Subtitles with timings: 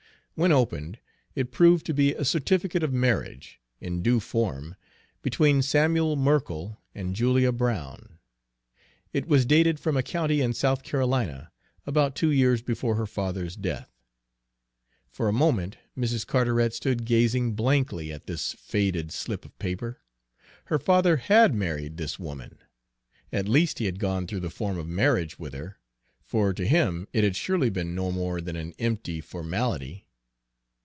[0.35, 0.97] When opened,
[1.35, 4.75] it proved to be a certificate of marriage, in due form,
[5.21, 8.17] between Samuel Merkell and Julia Brown.
[9.13, 11.51] It was dated from a county in South Carolina,
[11.85, 13.91] about two years before her father's death.
[15.11, 16.25] For a moment Mrs.
[16.25, 19.99] Carteret stood gazing blankly at this faded slip of paper.
[20.65, 22.57] Her father had married this woman!
[23.31, 25.77] at least he had gone through the form of marriage with her,
[26.23, 30.07] for to him it had surely been no more than an empty formality.